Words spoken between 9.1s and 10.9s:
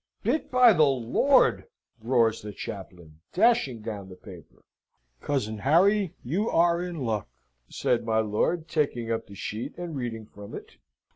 up the sheet, and reading from it.